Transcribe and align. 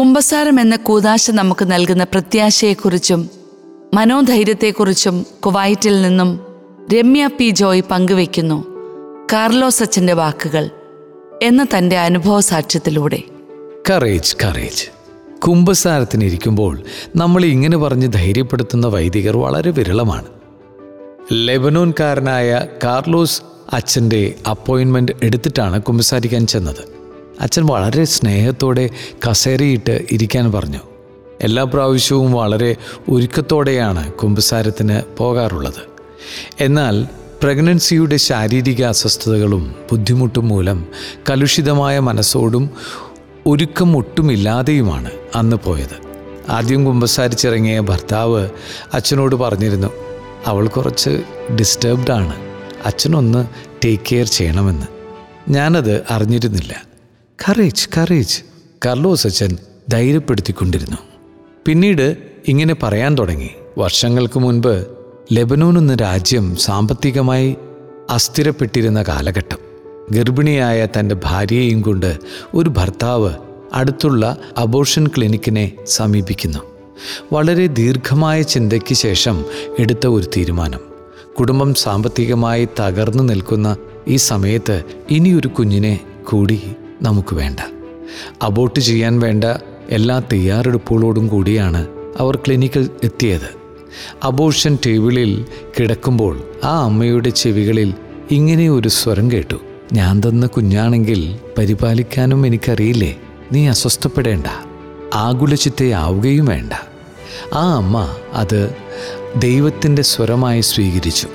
കുംഭസാരം 0.00 0.60
എന്ന 0.60 0.76
കൂതാശ 0.76 1.30
നമുക്ക് 1.30 1.72
നൽകുന്ന 1.72 2.04
പ്രത്യാശയെക്കുറിച്ചും 2.04 3.30
മനോധൈര്യത്തെക്കുറിച്ചും 3.94 5.26
കുവൈറ്റിൽ 5.46 6.02
നിന്നും 6.02 6.40
രമ്യ 6.94 7.26
പി 7.26 7.50
ജോയ് 7.50 7.82
പങ്കുവയ്ക്കുന്നു. 7.90 8.64
കാർലോസ് 9.32 9.82
അച്ഛന്റെ 9.82 10.12
വാക്കുകൾ 10.12 10.70
എന്ന 11.42 11.66
തന്റെ 11.78 11.98
അനുഭവ 11.98 12.40
സാക്ഷ്യത്തിലൂടെ. 12.40 13.22
Courage 13.90 14.36
courage. 14.44 14.86
കുംഭസാരത്തിനിരിക്കുമ്പോൾ 15.40 16.82
നമ്മൾ 17.16 17.44
ഇങ്ങനെ 17.44 17.76
പറഞ്ഞ് 17.76 18.12
ധൈര്യപ്പെടുത്തുന്ന 18.12 18.86
വൈദികർ 18.86 19.36
വളരെ 19.36 19.70
വിരളമാണ്. 19.70 20.26
ലെബനോൻകാരനായ 21.32 22.66
കാർലോസ് 22.84 23.42
അച്ഛന്റെ 23.72 24.34
അപ്പോയിൻമെന്റ് 24.50 25.12
എടുത്തിട്ടാണ് 25.22 25.82
കുമ്പസാരിക്കാൻ 25.82 26.46
ചെന്നത്. 26.46 26.99
അച്ഛൻ 27.40 27.66
വളരെ 27.66 28.04
സ്നേഹത്തോടെ 28.04 28.90
കസേരയിട്ട് 29.30 30.04
ഇരിക്കാൻ 30.12 30.52
പറഞ്ഞു. 30.52 30.78
എല്ലാ 31.40 31.64
പ്രാവശ്യവും 31.64 32.32
വളരെ 32.32 32.76
ഒരുക്കത്തോടെയാണ് 33.08 34.12
കുമ്പസാരത്തിന് 34.12 35.16
പോകാറുള്ളത്. 35.16 35.90
എന്നാൽ 36.60 37.06
പ്രഗ്നൻസിയുടെ 37.42 38.16
ശാരീരിക 38.16 38.84
അസ്വസ്ഥതകളും 38.84 39.74
ബുദ്ധിമുട്ടും 39.90 40.48
മൂലം 40.48 40.86
കലുഷിതമായ 41.30 41.98
മനസ്സോടും 41.98 42.70
ഒരുക്കം 43.46 43.96
ഒട്ടുമില്ലാതെയുമാണ് 43.96 45.10
അന്ന് 45.34 45.56
പോയത്. 45.56 46.10
ആദ്യം 46.48 46.84
കുമ്പസാരിച്ചിറങ്ങിയ 46.84 47.80
ഭർത്താവ് 47.80 48.48
അച്ഛനോട് 48.94 49.34
പറഞ്ഞിരുന്നു 49.34 49.88
അവൾ 50.46 50.68
കുറച്ച് 50.68 51.22
ഡിസ്റ്റർബ്ഡ് 51.60 52.10
ആണ്. 52.10 52.34
അച്ഛനൊന്ന് 52.84 53.46
ടേക്ക് 53.84 54.02
കെയർ 54.12 54.26
ചെയ്യണമെന്ന്. 54.26 54.86
ഞാനത് 55.48 56.04
അറിഞ്ഞിരുന്നില്ല. 56.10 56.89
കറേജ് 57.48 57.88
കറേജ് 57.96 58.42
കർലോസ് 58.86 59.26
അച്ഛൻ 59.26 59.58
ധൈര്യപ്പെടുത്തിക്കൊണ്ടിരുന്നു. 59.88 60.96
പിന്നീട് 61.66 62.16
ഇങ്ങനെ 62.48 62.76
പറയാൻ 62.82 63.14
തുടങ്ങി. 63.18 63.50
വർഷങ്ങൾക്ക് 63.78 64.38
മുൻപ് 64.38 64.86
ലെബനോൻ 65.32 65.78
എന്ന 65.78 65.94
രാജ്യം 65.94 66.56
സാമ്പത്തികമായി 66.56 67.56
അസ്ഥിരപ്പെട്ടിരുന്ന 68.10 69.02
കാലഘട്ടം. 69.02 69.58
ഗർഭിണിയായ 70.12 70.88
തന്റെ 70.98 71.16
ഭാര്യയെയും 71.24 71.82
കൊണ്ട് 71.82 72.18
ഒരു 72.54 72.70
ഭർത്താവ് 72.70 73.34
അടുത്തുള്ള 73.72 74.36
അബോർഷൻ 74.56 75.06
ക്ലിനിക്കിനെ 75.06 75.72
സമീപിക്കുന്നു. 75.86 76.58
വളരെ 77.32 77.66
ദീർഘമായ 77.66 78.42
ചിന്തയ്ക്ക് 78.42 78.94
ശേഷം 78.94 79.44
എടുത്ത 79.78 80.06
ഒരു 80.06 80.30
തീരുമാനം. 80.36 80.80
കുടുംബം 81.38 81.74
സാമ്പത്തികമായി 81.74 82.68
തകർന്നു 82.80 83.22
നിൽക്കുന്ന 83.22 83.76
ഈ 84.08 84.16
സമയത്ത് 84.16 84.84
ഇനിയൊരു 85.10 85.48
കുഞ്ഞിനെ 85.48 86.00
കൂടി 86.24 86.62
നമുക്ക് 87.02 87.34
വേണ്ട. 87.34 87.60
അബോട്ട് 88.42 88.80
ചെയ്യാൻ 88.80 89.20
വേണ്ട 89.20 89.44
എല്ലാ 89.90 90.18
തയ്യാറെടുപ്പുകളോടും 90.18 91.28
കൂടിയാണ് 91.28 91.88
അവർ 92.18 92.36
ക്ലിനിക്കിൽ 92.36 92.90
എത്തിയത്. 93.04 93.60
അബോഷൻ 94.22 94.78
ടേബിളിൽ 94.86 95.44
കിടക്കുമ്പോൾ 95.80 96.40
ആ 96.64 96.84
അമ്മയുടെ 96.84 97.28
ചെവികളിൽ 97.28 97.94
ഇങ്ങനെ 98.30 98.70
ഒരു 98.70 98.88
സ്വരം 98.88 99.32
കേട്ടു. 99.32 99.56
ഞാൻ 99.92 100.20
തന്ന 100.20 100.46
കുഞ്ഞാണെങ്കിൽ 100.46 101.38
പരിപാലിക്കാനും 101.58 102.46
എനിക്കറിയില്ലേ? 102.46 103.16
നീ 103.52 103.68
അസ്വസ്ഥപ്പെടേണ്ട. 103.68 104.46
ആകുലചിത്തയാവുകയും 105.14 106.44
വേണ്ട. 106.44 106.72
ആ 107.54 107.76
അമ്മ 107.76 108.16
അത് 108.32 108.76
ദൈവത്തിന്റെ 109.36 110.02
സ്വരമായി 110.02 110.60
സ്വീകരിച്ചു. 110.60 111.28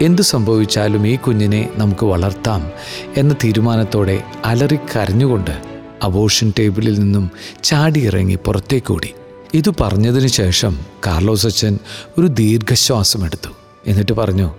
എന്തു 0.00 0.22
സംഭവിച്ചാലും 0.22 1.06
ഈ 1.06 1.16
കുഞ്ഞിനെ 1.16 1.72
നമുക്ക് 1.76 2.06
വളർത്താം 2.06 2.70
എന്ന 3.16 3.34
തീരുമാനത്തോടെ 3.44 4.22
അലറിക്കരഞ്ഞുകൊണ്ട് 4.44 5.62
അബോഷൻ 6.02 6.52
ടേബിളിൽ 6.58 7.00
നിന്നും 7.00 7.30
ചാടിയിറങ്ങി 7.64 8.34
പുറത്തേക്കൂടി. 8.34 9.14
ഇത് 9.54 9.72
പറഞ്ഞതിന് 9.80 10.26
ശേഷം 10.26 10.78
കാർലോസ് 11.06 11.46
അച്ഛൻ 11.46 11.78
ഒരു 12.18 12.26
ദീർഘശ്വാസമെടുത്തു 12.26 13.50
എന്നിട്ട് 13.86 14.12
പറഞ്ഞു 14.12 14.54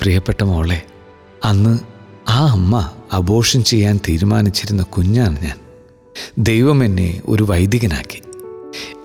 പ്രിയപ്പെട്ട 0.00 0.44
മോളെ 0.44 0.82
അന്ന് 1.44 1.78
ആ 2.28 2.46
അമ്മ 2.46 2.90
അബോഷൻ 3.12 3.64
ചെയ്യാൻ 3.64 4.00
തീരുമാനിച്ചിരുന്ന 4.08 4.82
കുഞ്ഞാണ് 4.82 5.42
ഞാൻ. 5.42 5.58
ദൈവം 6.38 6.84
എന്നെ 6.84 7.22
ഒരു 7.28 7.42
വൈദികനാക്കി. 7.42 8.22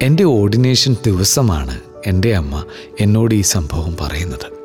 എന്റെ 0.02 0.24
ഓർഡിനേഷൻ 0.24 0.96
ദിവസമാണ് 1.06 1.80
എന്റെ 2.08 2.36
അമ്മ 2.36 2.66
എന്നോട് 3.00 3.36
ഈ 3.36 3.42
സംഭവം 3.42 3.98
പറയുന്നത്. 4.02 4.63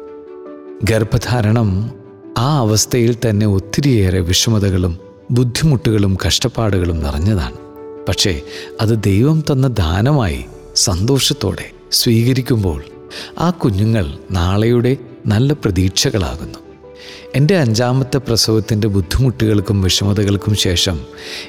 ഗർഭധാരണം 0.85 1.93
ആ 2.39 2.59
അവസ്ഥയിൽ 2.59 3.17
തന്നെ 3.29 3.47
ഒത്തിരിയേറെ 3.47 4.21
വിഷമതകളും 4.21 4.99
ബുദ്ധിമുട്ടുകളും 5.31 6.17
കഷ്ടപ്പാടുകളും 6.27 7.03
നിറഞ്ഞതാണ്. 7.03 7.57
പക്ഷേ 8.09 8.41
അത് 8.81 9.03
ദൈവം 9.03 9.41
തന്ന 9.41 9.67
ദാനമായി 9.67 10.45
സന്തോഷത്തോടെ 10.77 11.71
സ്വീകരിക്കുമ്പോൾ 11.93 12.85
ആ 13.39 13.51
കുഞ്ഞുങ്ങൾ 13.51 14.19
നാളെയുടെ 14.31 14.97
നല്ല 15.27 15.53
പ്രതീക്ഷകളാകുന്നു. 15.53 16.59
എന്റെ 17.35 17.59
അഞ്ചാമത്തെ 17.59 18.19
പ്രസവത്തിന്റെ 18.19 18.89
ബുദ്ധിമുട്ടുകൾക്കും 18.89 19.83
വിഷമതകൾക്കും 19.83 20.55
ശേഷം 20.55 21.01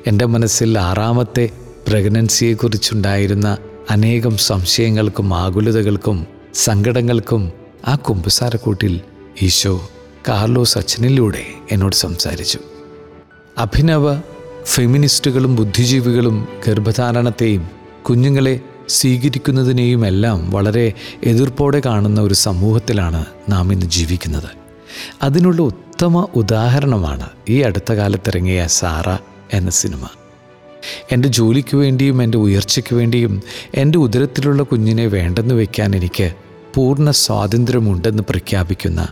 എന്റെ 0.07 0.25
മനസ്സിൽ 0.25 0.79
ആറാമത്തെ 0.79 1.50
പ്രഗ്നൻസിയെക്കുറിച്ചുണ്ടായിരുന്ന 1.88 3.57
അനേകം 3.89 4.38
സംശയങ്ങൾക്കും 4.38 5.34
ആകുലതകൾക്കും 5.34 6.28
സങ്കടങ്ങൾക്കും 6.53 7.51
ആ 7.88 7.95
കുമ്പസാരക്കൂട്ടിൽ 7.95 9.01
ഈശോ 9.41 9.89
കാർലോസ് 10.27 10.77
അച്ഛനിലൂടെ 10.77 11.44
എന്നോട് 11.72 11.95
സംസാരിച്ചു. 11.95 12.59
അഭിനവ 13.57 14.19
ഫെമിനിസ്റ്റുകളും 14.66 15.55
ബുദ്ധിജീവികളും 15.55 16.47
ഗർഭധാരണത്തെയും 16.67 17.67
കുഞ്ഞുങ്ങളെ 18.09 18.59
സ്വീകരിക്കുന്നതിനെയുമെല്ലാം 18.89 20.51
വളരെ 20.51 20.94
എതിർപ്പോടെ 21.23 21.81
കാണുന്ന 21.85 22.22
ഒരു 22.22 22.33
സമൂഹത്തിലാണ് 22.33 23.25
നാം 23.50 23.72
ഇന്ന് 23.72 23.85
ജീവിക്കുന്നത്. 23.85 24.50
അതിനുള്ള 25.22 25.61
ഉത്തമ 25.61 26.27
ഉദാഹരണമാണ് 26.35 27.29
ഈ 27.50 27.59
അടുത്ത 27.59 27.94
കാലത്തിറങ്ങിയ 27.94 28.67
സാറ 28.67 29.17
എന്ന 29.53 29.69
സിനിമ. 29.69 30.07
എന്റെ 31.11 31.29
ജോലിക്ക് 31.29 31.77
വേണ്ടിയും 31.77 32.23
എന്റെ 32.23 32.38
ഉയർച്ചയ്ക്ക് 32.38 32.95
വേണ്ടിയും 32.95 33.41
എന്റെ 33.75 33.97
ഉദരത്തിലുള്ള 33.97 34.63
കുഞ്ഞിനെ 34.63 35.07
വേണ്ടെന്ന് 35.07 35.56
വയ്ക്കാൻ 35.56 35.95
എനിക്ക് 35.95 36.33
പൂർണ 36.75 37.11
സ്വാതന്ത്ര്യമുണ്ടെന്ന് 37.11 38.23
പ്രഖ്യാപിക്കുന്ന 38.29 39.07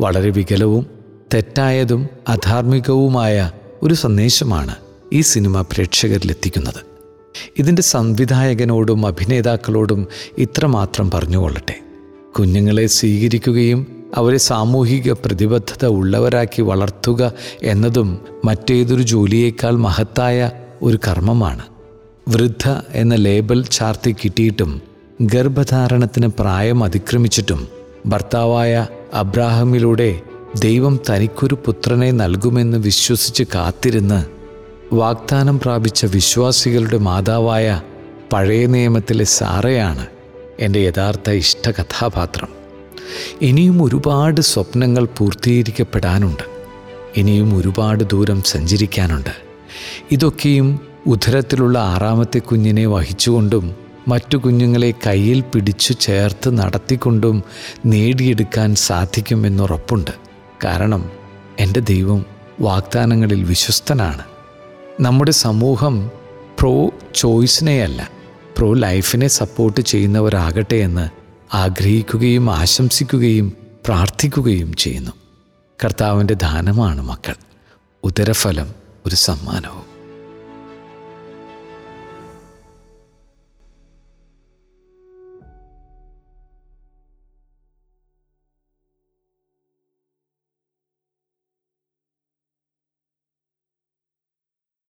വളരെ 0.00 0.30
വികലവും 0.30 0.86
തെറ്റായതും 1.34 2.08
അധാർമികവുമായ 2.28 3.52
ഒരു 3.82 3.94
സന്ദേശമാണ് 3.94 4.74
ഈ 5.12 5.20
സിനിമ 5.20 5.60
പ്രേക്ഷകരിലെത്തിക്കുന്നത്. 5.60 6.88
ഇതിന്റെ 7.58 7.82
സംവിധായകനോടും 7.82 9.06
അഭിനേതാക്കളോടും 9.06 10.06
ഇത്രമാത്രം 10.38 11.10
പറഞ്ഞുകൊള്ളട്ടെ. 11.10 11.80
കുഞ്ഞുങ്ങളെ 12.38 12.86
സ്വീകരിക്കുകയും 12.86 13.86
അവരെ 14.16 14.36
സാമൂഹിക 14.36 15.12
പ്രതിബദ്ധത 15.12 15.86
ഉള്ളവരാക്കി 15.86 16.62
വളർത്തുക 16.62 17.32
എന്നതും 17.62 18.18
മറ്റേതൊരു 18.44 19.02
ജോലിയേക്കാൾ 19.02 19.70
മഹത്തായ 19.70 20.50
ഒരു 20.82 20.98
കർമ്മമാണ്. 21.08 21.62
വൃദ്ധ 22.28 22.74
എന്ന 22.92 23.14
ലേബൽ 23.14 23.64
ചാർത്തി 23.64 24.16
കിട്ടിയിട്ടും 24.24 24.82
ഗർഭധാരണത്തിന് 25.22 26.26
പ്രായം 26.26 26.84
അതിക്രമിച്ചിട്ടും 26.84 27.68
ഭർത്താവായ 28.06 28.86
അബ്രാഹമിലൂടെ 29.14 30.20
ദൈവം 30.60 31.00
തനിക്കൊരു 31.10 31.54
പുത്രനെ 31.54 32.10
നൽകുമെന്ന് 32.10 32.78
വിശ്വസിച്ച് 32.78 33.44
കാത്തിരുന്ന് 33.54 34.24
വാഗ്ദാനം 34.94 35.60
പ്രാപിച്ച 35.60 36.06
വിശ്വാസികളുടെ 36.06 36.98
മാതാവായ 36.98 37.82
പഴയ 38.32 38.66
നിയമത്തിലെ 38.66 39.24
സാറയാണ് 39.24 40.06
എന്റെ 40.60 40.78
യഥാർത്ഥ 40.78 41.30
ഇഷ്ടകഥാപാത്രം. 41.30 42.48
ഇനിയും 43.42 43.82
ഒരുപാട് 43.82 44.40
സ്വപ്നങ്ങൾ 44.40 45.08
പൂർത്തീകരിക്കപ്പെടാനുണ്ട്. 45.18 46.42
ഇനിയും 47.16 47.56
ഒരുപാട് 47.56 48.04
ദൂരം 48.04 48.42
സഞ്ചരിക്കാനുണ്ട്. 48.42 49.30
ഇതൊക്കെയും 50.12 50.80
ഉദരത്തിലുള്ള 51.06 51.78
ആറാമത്തെ 51.78 52.38
കുഞ്ഞിനെ 52.38 52.86
വഹിച്ചുകൊണ്ടും 52.86 53.87
മറ്റു 54.08 54.36
കുഞ്ഞുങ്ങളെ 54.36 54.94
കയ്യിൽ 55.06 55.40
പിടിച്ചു 55.40 55.92
ചേർത്ത് 55.92 56.58
നടത്തിക്കൊണ്ടും 56.58 57.42
നേടിയെടുക്കാൻ 57.86 58.74
സാധിക്കുമെന്നുറപ്പുണ്ട് 58.74 60.10
കാരണം 60.64 61.10
എന്റെ 61.58 61.80
ദൈവം 61.80 62.24
വാഗ്ദാനങ്ങളിൽ 62.60 63.44
വിശ്വസ്തനാണ്. 63.44 64.22
നമ്മുടെ 65.00 65.30
സമൂഹം 65.30 66.10
പ്രോ 66.58 66.90
ചോയ്സിനെയല്ല 67.14 68.10
പ്രോ 68.58 68.72
ലൈഫിനെ 68.72 69.28
സപ്പോർട്ട് 69.28 69.80
ചെയ്യുന്നവരാകട്ടെ 69.80 70.76
എന്ന് 70.76 71.08
ആഗ്രഹിക്കുകയും 71.56 72.50
ആശംസിക്കുകയും 72.50 73.52
പ്രാർത്ഥിക്കുകയും 73.86 74.74
ചെയ്യുന്നു. 74.74 75.10
കർത്താവിന്റെ 75.84 76.34
ദാനമാണ് 76.34 77.02
മക്കൾ. 77.02 77.34
ഉദരഫലം 78.04 78.74
ഒരു 79.06 79.14
സമ്മാനവും. 79.14 79.87